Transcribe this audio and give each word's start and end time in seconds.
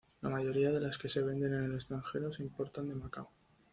La 0.21 0.29
mayoría 0.29 0.71
de 0.71 0.79
las 0.79 0.97
que 0.97 1.07
se 1.07 1.21
venden 1.21 1.53
en 1.53 1.65
el 1.65 1.75
extranjero 1.75 2.33
se 2.33 2.41
importa 2.41 2.81
de 2.81 2.95
Macao. 2.95 3.29